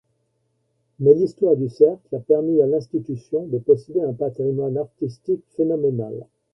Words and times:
Mais 0.99 1.13
l'histoire 1.13 1.55
du 1.55 1.69
Cercle 1.69 2.15
a 2.15 2.19
permis 2.19 2.59
à 2.59 2.65
l'institution 2.65 3.45
de 3.45 3.59
posséder 3.59 4.01
un 4.01 4.13
patrimoine 4.13 4.79
artistique 4.79 5.43
phénoménal. 5.55 6.25